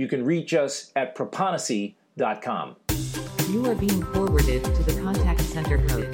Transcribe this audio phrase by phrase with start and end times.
[0.00, 2.76] You can reach us at proponisi.com.
[3.50, 6.06] You are being forwarded to the contact center coach.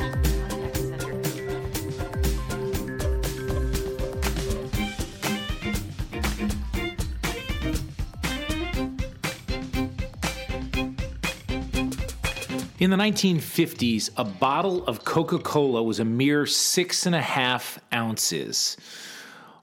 [12.80, 17.78] In the 1950s, a bottle of Coca Cola was a mere six and a half
[17.94, 18.76] ounces.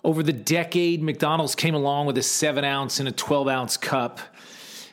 [0.03, 4.19] Over the decade, McDonald's came along with a seven ounce and a 12 ounce cup.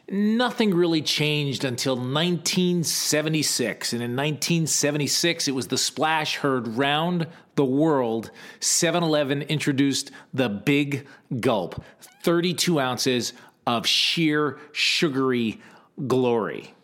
[0.09, 3.93] Nothing really changed until 1976.
[3.93, 7.27] And in 1976, it was the splash heard round
[7.57, 8.31] the world.
[8.61, 11.07] 7 Eleven introduced the Big
[11.41, 11.83] Gulp
[12.23, 13.33] 32 ounces
[13.67, 15.61] of sheer sugary
[16.07, 16.75] glory.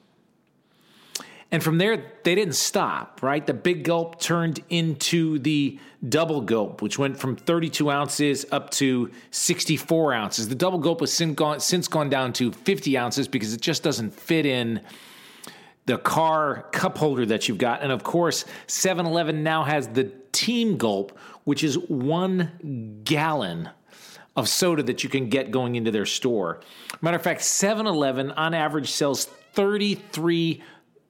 [1.53, 3.47] And from there, they didn't stop, right?
[3.47, 9.11] The big gulp turned into the double gulp, which went from 32 ounces up to
[9.31, 10.49] 64 ounces.
[10.49, 13.85] The double gulp has since gone, since gone down to 50 ounces because it just
[13.85, 14.81] doesn't fit in
[15.87, 17.81] the car cup holder that you've got.
[17.81, 23.71] And of course, 7 Eleven now has the team gulp, which is one gallon
[24.35, 26.61] of soda that you can get going into their store.
[27.01, 30.61] Matter of fact, 7 Eleven on average sells 33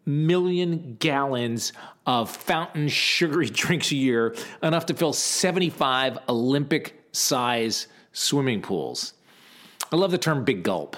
[0.07, 1.73] million gallons
[2.07, 9.13] of fountain sugary drinks a year, enough to fill 75 Olympic size swimming pools.
[9.93, 10.97] I love the term big gulp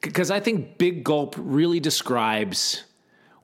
[0.00, 2.84] because I think big gulp really describes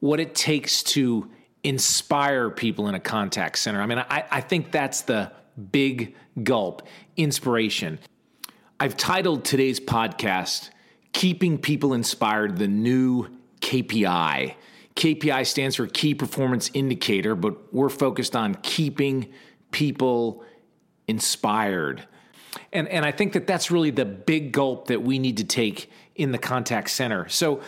[0.01, 1.31] what it takes to
[1.65, 3.81] inspire people in a contact center.
[3.81, 5.31] I mean, I, I think that's the
[5.71, 7.99] big gulp inspiration.
[8.81, 10.71] I've titled today's podcast,
[11.13, 13.29] Keeping People Inspired, the New
[13.61, 14.55] KPI.
[14.97, 19.33] KPI stands for Key Performance Indicator, but we're focused on keeping
[19.71, 20.45] people
[21.09, 22.07] inspired.
[22.73, 25.91] And, and I think that that's really the big gulp that we need to take
[26.15, 27.29] in the contact center.
[27.29, 27.63] So,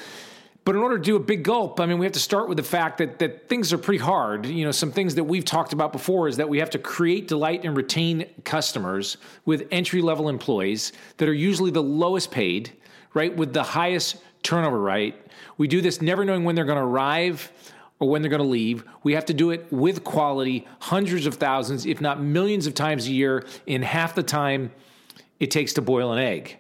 [0.64, 2.56] but in order to do a big gulp, I mean, we have to start with
[2.56, 4.46] the fact that, that things are pretty hard.
[4.46, 7.28] You know, some things that we've talked about before is that we have to create,
[7.28, 12.72] delight, and retain customers with entry level employees that are usually the lowest paid,
[13.12, 15.21] right, with the highest turnover right.
[15.59, 17.50] We do this never knowing when they're going to arrive
[17.99, 18.84] or when they're going to leave.
[19.03, 23.06] We have to do it with quality, hundreds of thousands, if not millions of times
[23.06, 24.71] a year, in half the time
[25.41, 26.59] it takes to boil an egg.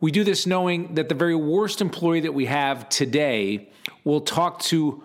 [0.00, 3.70] We do this knowing that the very worst employee that we have today
[4.04, 5.02] will talk to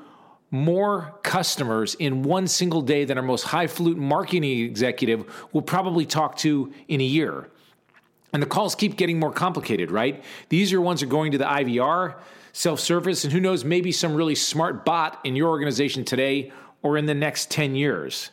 [0.49, 6.37] more customers in one single day than our most highfalutin marketing executive will probably talk
[6.37, 7.49] to in a year.
[8.37, 10.23] And the calls keep getting more complicated, right?
[10.49, 12.17] The easier ones are going to the IVR,
[12.53, 16.51] self service, and who knows, maybe some really smart bot in your organization today
[16.83, 18.29] or in the next 10 years.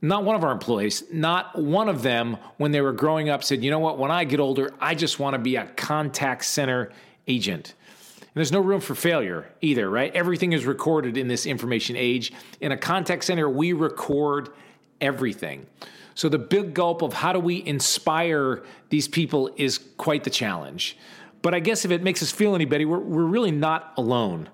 [0.00, 3.64] Not one of our employees, not one of them, when they were growing up, said,
[3.64, 6.92] you know what, when I get older, I just want to be a contact center
[7.26, 7.74] agent.
[8.20, 10.14] And there's no room for failure either, right?
[10.14, 12.32] Everything is recorded in this information age.
[12.60, 14.50] In a contact center, we record
[15.00, 15.66] everything.
[16.16, 20.96] So the big gulp of how do we inspire these people is quite the challenge.
[21.42, 24.48] But I guess if it makes us feel any better, we're, we're really not alone,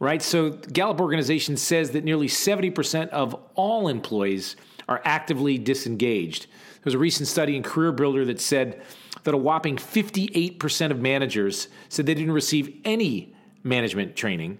[0.00, 0.22] right?
[0.22, 4.56] So Gallup organization says that nearly 70% of all employees
[4.88, 6.46] are actively disengaged.
[6.46, 8.82] There was a recent study in Career Builder that said
[9.24, 14.58] that a whopping 58% of managers said they didn't receive any management training.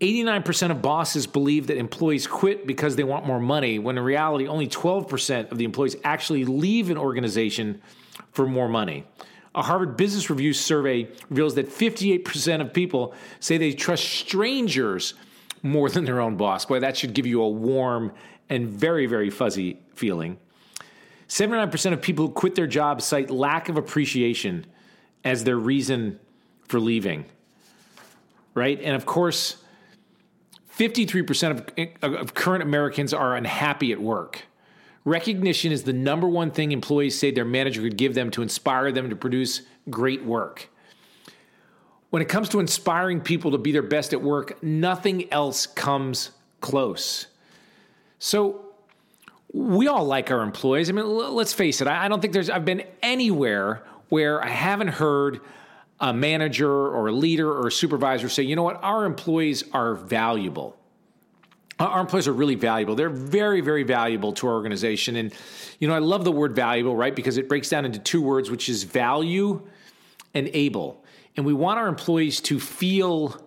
[0.00, 4.46] 89% of bosses believe that employees quit because they want more money, when in reality,
[4.46, 7.82] only 12% of the employees actually leave an organization
[8.32, 9.04] for more money.
[9.54, 15.14] A Harvard Business Review survey reveals that 58% of people say they trust strangers
[15.62, 16.64] more than their own boss.
[16.64, 18.12] Boy, that should give you a warm
[18.48, 20.38] and very, very fuzzy feeling.
[21.28, 24.66] 79% of people who quit their jobs cite lack of appreciation
[25.24, 26.18] as their reason
[26.68, 27.24] for leaving.
[28.54, 28.80] Right?
[28.80, 29.56] And of course,
[30.80, 34.46] 53% of, of current Americans are unhappy at work.
[35.04, 38.90] Recognition is the number one thing employees say their manager could give them to inspire
[38.90, 39.60] them to produce
[39.90, 40.70] great work.
[42.08, 46.30] When it comes to inspiring people to be their best at work, nothing else comes
[46.62, 47.26] close.
[48.18, 48.64] So,
[49.52, 50.88] we all like our employees.
[50.88, 54.88] I mean, let's face it, I don't think there's, I've been anywhere where I haven't
[54.88, 55.40] heard
[56.00, 59.94] a manager or a leader or a supervisor say, you know what, our employees are
[59.94, 60.76] valuable.
[61.78, 62.94] Our employees are really valuable.
[62.94, 65.16] They're very, very valuable to our organization.
[65.16, 65.32] And,
[65.78, 67.14] you know, I love the word valuable, right?
[67.14, 69.66] Because it breaks down into two words, which is value
[70.34, 71.04] and able.
[71.36, 73.42] And we want our employees to feel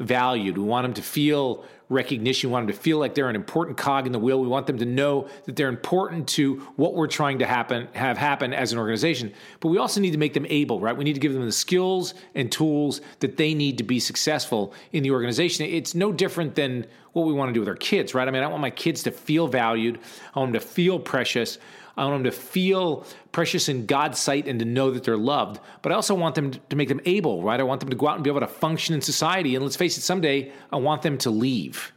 [0.00, 0.58] valued.
[0.58, 2.50] We want them to feel recognition.
[2.50, 4.40] We want them to feel like they're an important cog in the wheel.
[4.40, 8.18] We want them to know that they're important to what we're trying to happen have
[8.18, 9.32] happen as an organization.
[9.60, 10.96] But we also need to make them able, right?
[10.96, 14.74] We need to give them the skills and tools that they need to be successful
[14.92, 15.66] in the organization.
[15.66, 18.28] It's no different than what we want to do with our kids, right?
[18.28, 19.98] I mean, I want my kids to feel valued.
[20.34, 21.58] I want them to feel precious.
[21.98, 25.60] I want them to feel precious in God's sight and to know that they're loved.
[25.82, 27.58] But I also want them to make them able, right?
[27.58, 29.54] I want them to go out and be able to function in society.
[29.56, 31.92] And let's face it, someday I want them to leave.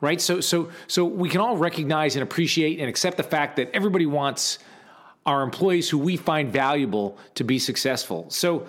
[0.00, 0.20] Right?
[0.20, 4.06] So so so we can all recognize and appreciate and accept the fact that everybody
[4.06, 4.58] wants
[5.26, 8.26] our employees who we find valuable to be successful.
[8.30, 8.66] So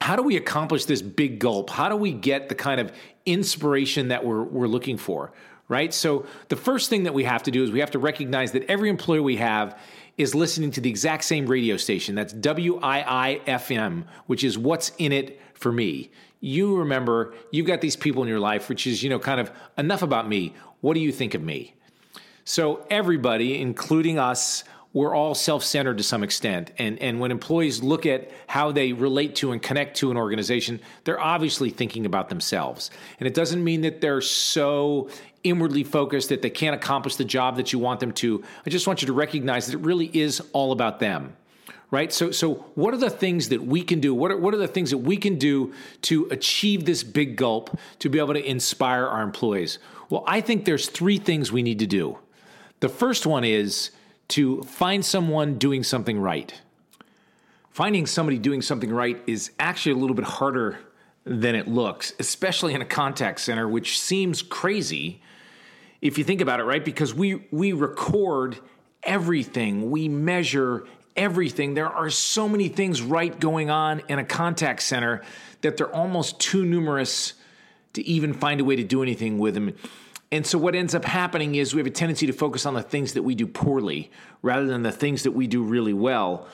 [0.00, 1.68] how do we accomplish this big gulp?
[1.68, 2.92] How do we get the kind of
[3.26, 5.32] inspiration that we're, we're looking for?
[5.70, 5.94] Right?
[5.94, 8.64] So the first thing that we have to do is we have to recognize that
[8.68, 9.78] every employer we have
[10.18, 12.16] is listening to the exact same radio station.
[12.16, 16.10] That's WIIFM, which is what's in it for me.
[16.40, 19.52] You remember, you've got these people in your life, which is, you know, kind of
[19.78, 20.54] enough about me.
[20.80, 21.74] What do you think of me?
[22.44, 26.72] So everybody, including us, we're all self-centered to some extent.
[26.78, 30.80] And and when employees look at how they relate to and connect to an organization
[31.04, 32.90] they're obviously thinking about themselves.
[33.18, 35.08] And it doesn't mean that they're so
[35.42, 38.44] inwardly focused that they can't accomplish the job that you want them to.
[38.66, 41.36] I just want you to recognize that it really is all about them
[41.92, 42.12] right?
[42.12, 44.14] So so what are the things that we can do?
[44.14, 45.72] What are, what are the things that we can do
[46.02, 49.78] to achieve this big gulp to be able to inspire our employees?
[50.08, 52.18] Well i think there's three things we need to do.
[52.80, 53.90] The first one is
[54.30, 56.60] to find someone doing something right.
[57.70, 60.78] Finding somebody doing something right is actually a little bit harder
[61.24, 65.20] than it looks, especially in a contact center, which seems crazy
[66.00, 66.84] if you think about it, right?
[66.84, 68.58] Because we we record
[69.02, 70.86] everything, we measure
[71.16, 71.74] everything.
[71.74, 75.22] There are so many things right going on in a contact center
[75.60, 77.34] that they're almost too numerous
[77.92, 79.74] to even find a way to do anything with them.
[80.32, 82.82] And so what ends up happening is we have a tendency to focus on the
[82.82, 84.10] things that we do poorly
[84.42, 86.46] rather than the things that we do really well.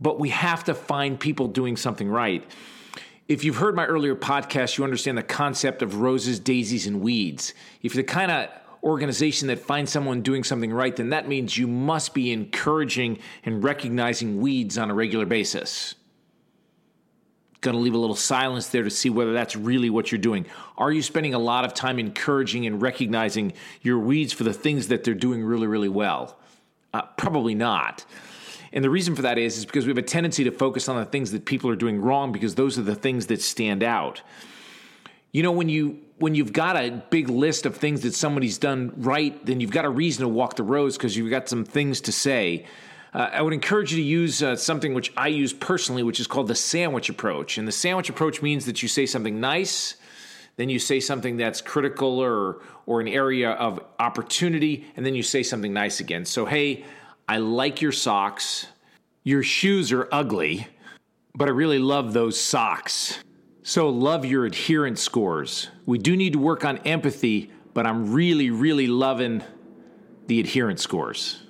[0.00, 2.48] But we have to find people doing something right.
[3.26, 7.54] If you've heard my earlier podcast, you understand the concept of roses, daisies, and weeds.
[7.82, 8.48] If you're the kind of
[8.84, 13.64] organization that finds someone doing something right, then that means you must be encouraging and
[13.64, 15.96] recognizing weeds on a regular basis
[17.60, 20.46] going to leave a little silence there to see whether that's really what you're doing.
[20.76, 23.52] Are you spending a lot of time encouraging and recognizing
[23.82, 26.38] your weeds for the things that they're doing really, really well?
[26.94, 28.04] Uh, probably not.
[28.72, 30.96] And the reason for that is, is because we have a tendency to focus on
[30.96, 34.22] the things that people are doing wrong because those are the things that stand out.
[35.32, 38.92] You know, when you when you've got a big list of things that somebody's done
[38.96, 42.00] right, then you've got a reason to walk the roads because you've got some things
[42.02, 42.66] to say.
[43.14, 46.26] Uh, I would encourage you to use uh, something which I use personally, which is
[46.26, 47.58] called the sandwich approach.
[47.58, 49.96] And the sandwich approach means that you say something nice,
[50.56, 55.22] then you say something that's critical or or an area of opportunity, and then you
[55.22, 56.24] say something nice again.
[56.24, 56.86] So, hey,
[57.28, 58.66] I like your socks.
[59.24, 60.66] Your shoes are ugly,
[61.34, 63.18] but I really love those socks.
[63.62, 65.68] So, love your adherence scores.
[65.84, 69.42] We do need to work on empathy, but I'm really, really loving
[70.26, 71.42] the adherence scores.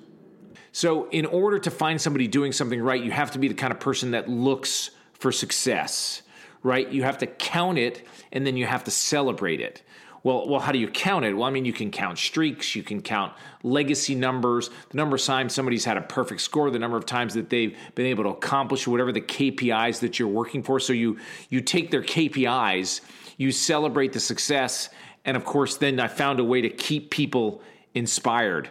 [0.73, 3.73] So, in order to find somebody doing something right, you have to be the kind
[3.73, 6.23] of person that looks for success,
[6.63, 6.89] right?
[6.89, 9.83] You have to count it and then you have to celebrate it.
[10.25, 11.33] Well, well, how do you count it?
[11.35, 13.33] Well, I mean, you can count streaks, you can count
[13.63, 17.35] legacy numbers, the number of times somebody's had a perfect score, the number of times
[17.35, 20.81] that they've been able to accomplish whatever the KPIs that you're working for.
[20.81, 23.01] So you you take their KPIs,
[23.37, 24.91] you celebrate the success,
[25.25, 27.63] and of course, then I found a way to keep people
[27.95, 28.71] inspired.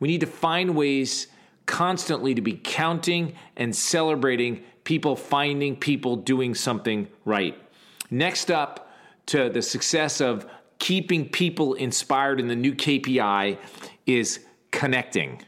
[0.00, 1.28] We need to find ways
[1.66, 7.56] constantly to be counting and celebrating people finding people doing something right.
[8.10, 8.92] Next up
[9.26, 10.46] to the success of
[10.78, 13.58] keeping people inspired in the new KPI
[14.06, 14.40] is
[14.72, 15.42] connecting.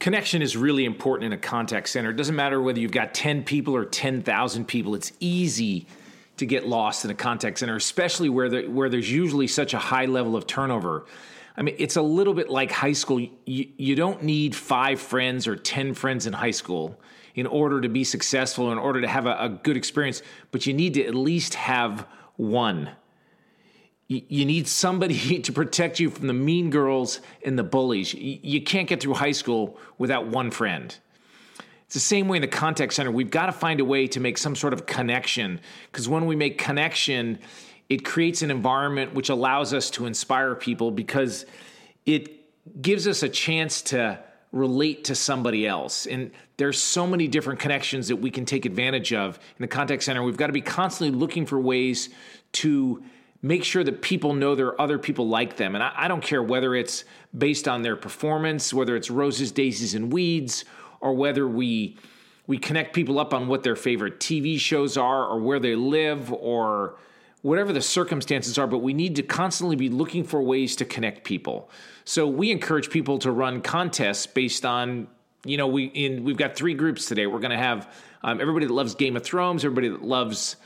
[0.00, 2.10] Connection is really important in a contact center.
[2.10, 5.86] It doesn't matter whether you've got 10 people or 10,000 people, it's easy
[6.36, 10.06] to get lost in a contact center, especially where, where there's usually such a high
[10.06, 11.06] level of turnover.
[11.56, 13.20] I mean, it's a little bit like high school.
[13.20, 13.30] You,
[13.76, 16.98] you don't need five friends or 10 friends in high school
[17.34, 20.72] in order to be successful, in order to have a, a good experience, but you
[20.72, 22.06] need to at least have
[22.36, 22.90] one.
[24.08, 28.14] You, you need somebody to protect you from the mean girls and the bullies.
[28.14, 30.96] You, you can't get through high school without one friend.
[31.86, 33.10] It's the same way in the contact center.
[33.10, 36.34] We've got to find a way to make some sort of connection because when we
[36.34, 37.38] make connection,
[37.94, 41.46] it creates an environment which allows us to inspire people because
[42.04, 44.18] it gives us a chance to
[44.50, 46.06] relate to somebody else.
[46.06, 50.02] And there's so many different connections that we can take advantage of in the contact
[50.02, 50.24] center.
[50.24, 52.08] We've got to be constantly looking for ways
[52.54, 53.04] to
[53.42, 55.76] make sure that people know there are other people like them.
[55.76, 57.04] And I, I, don't care whether it's
[57.36, 60.64] based on their performance, whether it's roses, daisies, and weeds,
[61.00, 61.96] or whether we
[62.48, 66.32] we connect people up on what their favorite TV shows are or where they live
[66.32, 66.96] or
[67.44, 71.24] whatever the circumstances are, but we need to constantly be looking for ways to connect
[71.24, 71.68] people.
[72.06, 75.08] So we encourage people to run contests based on,
[75.44, 77.26] you know, we in we've got three groups today.
[77.26, 80.56] We're going to have um, everybody that loves Game of Thrones, everybody that loves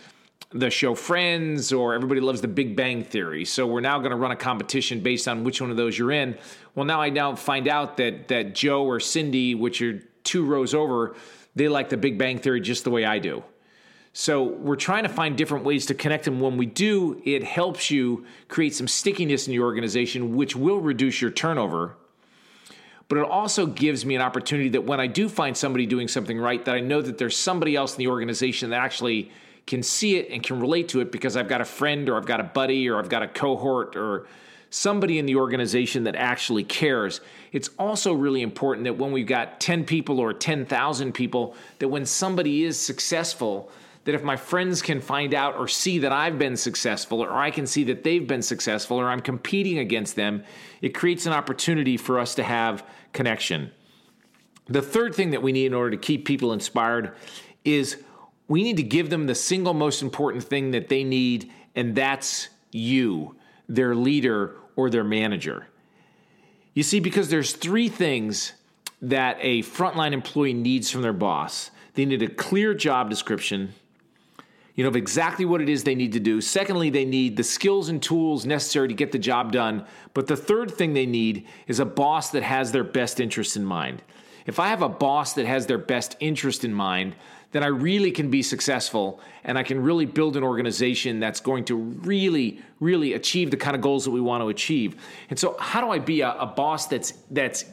[0.50, 3.44] the show Friends, or everybody loves The Big Bang Theory.
[3.44, 6.12] So we're now going to run a competition based on which one of those you're
[6.12, 6.38] in.
[6.76, 10.75] Well, now I now find out that that Joe or Cindy, which are two rows
[10.75, 11.16] over,
[11.56, 13.42] they like The Big Bang Theory just the way I do.
[14.20, 16.40] So we're trying to find different ways to connect them.
[16.40, 21.20] When we do, it helps you create some stickiness in your organization, which will reduce
[21.20, 21.94] your turnover.
[23.06, 26.37] But it also gives me an opportunity that when I do find somebody doing something
[26.37, 29.30] right, that I know that there's somebody else in the organization that actually
[29.68, 32.26] can see it and can relate to it because I've got a friend or I've
[32.26, 34.26] got a buddy or I've got a cohort or
[34.68, 37.20] somebody in the organization that actually cares.
[37.52, 42.04] It's also really important that when we've got 10 people or 10,000 people, that when
[42.04, 43.70] somebody is successful,
[44.08, 47.50] that if my friends can find out or see that I've been successful, or I
[47.50, 50.44] can see that they've been successful, or I'm competing against them,
[50.80, 53.70] it creates an opportunity for us to have connection.
[54.66, 57.12] The third thing that we need in order to keep people inspired
[57.66, 58.02] is
[58.46, 62.48] we need to give them the single most important thing that they need, and that's
[62.72, 63.36] you,
[63.68, 65.66] their leader or their manager.
[66.72, 68.54] You see, because there's three things
[69.02, 73.74] that a frontline employee needs from their boss they need a clear job description,
[74.78, 76.40] you know, of exactly what it is they need to do.
[76.40, 79.85] Secondly, they need the skills and tools necessary to get the job done.
[80.14, 83.64] But the third thing they need is a boss that has their best interest in
[83.64, 84.04] mind.
[84.47, 87.16] If I have a boss that has their best interest in mind,
[87.50, 91.64] then I really can be successful and I can really build an organization that's going
[91.64, 94.94] to really, really achieve the kind of goals that we want to achieve.
[95.28, 97.64] And so, how do I be a, a boss that's that's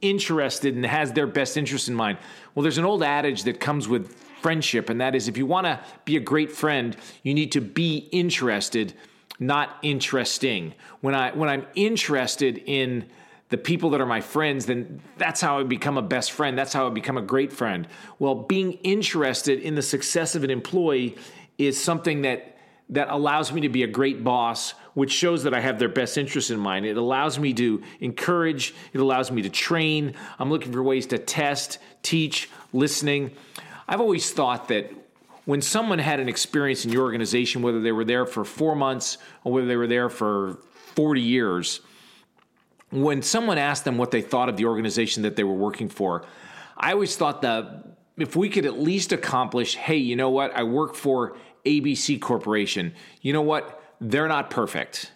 [0.00, 2.16] interested and has their best interest in mind?
[2.54, 5.66] Well, there's an old adage that comes with friendship, and that is if you want
[5.66, 8.92] to be a great friend, you need to be interested,
[9.38, 10.74] not interesting.
[11.00, 13.06] When I when I'm interested in
[13.48, 16.56] the people that are my friends, then that's how I become a best friend.
[16.56, 17.86] That's how I become a great friend.
[18.18, 21.16] Well, being interested in the success of an employee
[21.58, 22.56] is something that
[22.90, 26.16] that allows me to be a great boss, which shows that I have their best
[26.16, 26.86] interest in mind.
[26.86, 30.14] It allows me to encourage, it allows me to train.
[30.38, 33.32] I'm looking for ways to test, teach, listening.
[33.86, 34.90] I've always thought that
[35.44, 39.18] when someone had an experience in your organization, whether they were there for four months
[39.42, 40.58] or whether they were there for
[40.94, 41.80] 40 years,
[42.90, 46.24] when someone asked them what they thought of the organization that they were working for,
[46.76, 47.84] I always thought that
[48.16, 50.56] if we could at least accomplish, hey, you know what?
[50.56, 51.36] I work for
[51.66, 52.94] ABC Corporation.
[53.20, 53.82] You know what?
[54.00, 55.12] They're not perfect.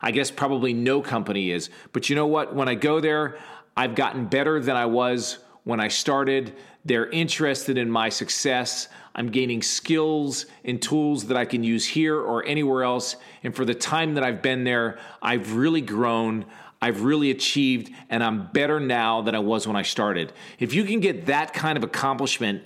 [0.00, 1.70] I guess probably no company is.
[1.92, 2.54] But you know what?
[2.54, 3.38] When I go there,
[3.76, 6.54] I've gotten better than I was when I started.
[6.84, 8.88] They're interested in my success.
[9.14, 13.16] I'm gaining skills and tools that I can use here or anywhere else.
[13.42, 16.44] And for the time that I've been there, I've really grown.
[16.80, 20.32] I've really achieved, and I'm better now than I was when I started.
[20.60, 22.64] If you can get that kind of accomplishment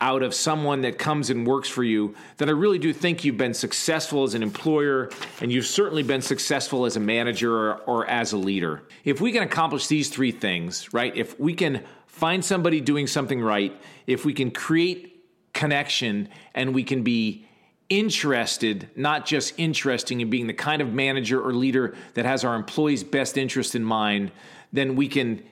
[0.00, 3.38] out of someone that comes and works for you, then I really do think you've
[3.38, 5.10] been successful as an employer
[5.40, 8.82] and you've certainly been successful as a manager or, or, as a leader.
[9.04, 11.16] If we can accomplish these three things, right?
[11.16, 13.74] If we can find somebody doing something right,
[14.06, 15.24] if we can create
[15.54, 17.46] connection and we can be
[17.88, 22.54] interested, not just interesting in being the kind of manager or leader that has our
[22.54, 24.30] employees' best interest in mind,
[24.72, 25.42] then we can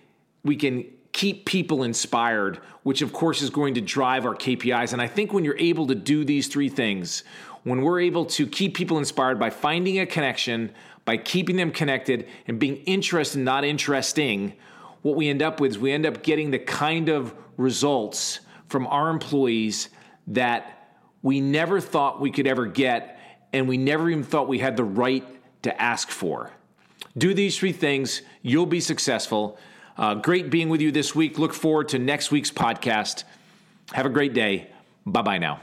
[0.43, 0.85] we can
[1.15, 4.93] keep people inspired, which of course is going to drive our KPIs.
[4.93, 7.23] And I think when you're able to do these three things,
[7.63, 10.73] when we're able to keep people inspired by finding a connection,
[11.05, 14.55] by keeping them connected and being interested, not interesting,
[15.03, 18.85] what we end up with is we end up getting the kind of results from
[18.89, 19.91] our employees
[20.27, 20.89] that
[21.23, 23.21] we never thought we could ever get,
[23.53, 25.25] and we never even thought we had the right
[25.63, 26.51] to ask for.
[27.17, 29.59] Do these three things, you'll be successful.
[29.97, 31.39] Uh, great being with you this week.
[31.39, 33.25] Look forward to next week's podcast.
[33.93, 34.71] Have a great day.
[35.07, 35.61] Bye bye now.